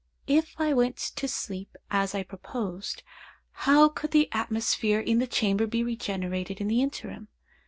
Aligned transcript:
If 0.25 0.55
I 0.57 0.73
went 0.73 0.97
to 0.97 1.27
sleep 1.27 1.75
as 1.91 2.15
I 2.15 2.23
proposed, 2.23 3.03
how 3.51 3.87
could 3.87 4.09
the 4.09 4.29
atmosphere 4.31 4.99
in 4.99 5.19
the 5.19 5.27
chamber 5.27 5.67
be 5.67 5.83
regenerated 5.83 6.59
in 6.59 6.67
the 6.69 6.81
interim? 6.81 7.27